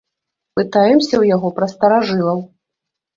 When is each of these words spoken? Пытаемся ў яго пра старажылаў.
Пытаемся 0.59 1.07
ў 1.17 1.23
яго 1.35 1.51
пра 1.57 1.67
старажылаў. 1.73 2.39